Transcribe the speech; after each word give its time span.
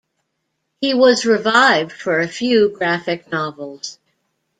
He 0.79 0.95
was 0.95 1.27
revived 1.27 1.91
for 1.91 2.19
a 2.19 2.27
few 2.27 2.69
graphic 2.69 3.31
novels. 3.31 3.99